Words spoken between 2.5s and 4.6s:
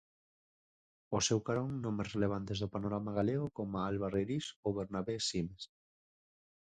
do panorama galego, como Alba Reirís